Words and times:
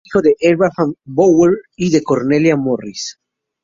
Era 0.03 0.07
hijo 0.07 0.21
de 0.23 0.49
Abraham 0.51 0.95
Bower 1.05 1.59
y 1.75 1.91
de 1.91 2.01
Cornelia 2.01 2.55
Morris. 2.55 3.19